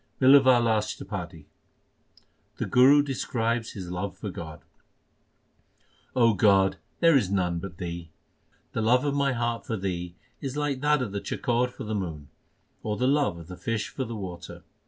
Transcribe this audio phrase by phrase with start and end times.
[0.19, 1.45] BlLAWAL ASHTAPADI
[2.57, 4.61] The Guru describes his love for God:
[6.15, 8.09] God, there is none but Thee.
[8.71, 11.93] The love of my heart for Thee is like that of the chakor for the
[11.93, 12.29] moon,
[12.81, 14.63] Or the love of the fish for the water.